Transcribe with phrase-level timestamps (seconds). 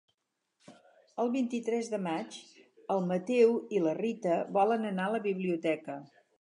[1.23, 2.39] El vint-i-tres de maig
[2.95, 6.03] en Mateu i na Rita volen anar a la biblioteca.